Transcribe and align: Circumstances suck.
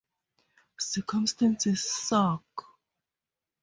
Circumstances 0.79 1.83
suck. 1.87 2.65